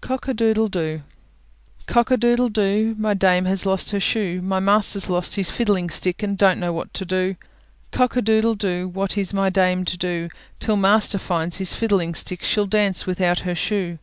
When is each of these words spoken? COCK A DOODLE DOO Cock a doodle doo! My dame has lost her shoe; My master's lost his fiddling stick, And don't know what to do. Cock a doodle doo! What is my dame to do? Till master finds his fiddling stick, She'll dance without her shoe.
COCK 0.00 0.28
A 0.28 0.32
DOODLE 0.34 0.68
DOO 0.68 1.02
Cock 1.86 2.12
a 2.12 2.16
doodle 2.16 2.48
doo! 2.48 2.94
My 2.96 3.14
dame 3.14 3.46
has 3.46 3.66
lost 3.66 3.90
her 3.90 3.98
shoe; 3.98 4.40
My 4.40 4.60
master's 4.60 5.10
lost 5.10 5.34
his 5.34 5.50
fiddling 5.50 5.90
stick, 5.90 6.22
And 6.22 6.38
don't 6.38 6.60
know 6.60 6.72
what 6.72 6.94
to 6.94 7.04
do. 7.04 7.34
Cock 7.90 8.14
a 8.14 8.22
doodle 8.22 8.54
doo! 8.54 8.86
What 8.86 9.18
is 9.18 9.34
my 9.34 9.50
dame 9.50 9.84
to 9.86 9.96
do? 9.98 10.28
Till 10.60 10.76
master 10.76 11.18
finds 11.18 11.56
his 11.58 11.74
fiddling 11.74 12.14
stick, 12.14 12.44
She'll 12.44 12.66
dance 12.66 13.06
without 13.08 13.40
her 13.40 13.56
shoe. 13.56 13.98